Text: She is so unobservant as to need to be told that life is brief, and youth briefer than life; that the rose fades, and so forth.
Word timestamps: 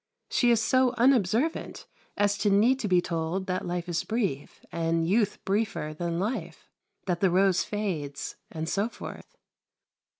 She 0.31 0.49
is 0.49 0.59
so 0.59 0.95
unobservant 0.97 1.85
as 2.17 2.35
to 2.39 2.49
need 2.49 2.79
to 2.79 2.87
be 2.87 3.01
told 3.01 3.45
that 3.45 3.67
life 3.67 3.87
is 3.87 4.03
brief, 4.03 4.65
and 4.71 5.07
youth 5.07 5.37
briefer 5.45 5.93
than 5.95 6.17
life; 6.19 6.71
that 7.05 7.19
the 7.19 7.29
rose 7.29 7.63
fades, 7.63 8.35
and 8.51 8.67
so 8.67 8.89
forth. 8.89 9.37